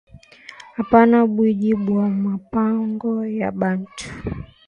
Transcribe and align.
Apana 0.81 1.17
bwiji 1.33 1.71
bwa 1.85 2.05
ma 2.23 2.33
pango 2.51 3.13
ya 3.37 3.49
bantu 3.59 4.05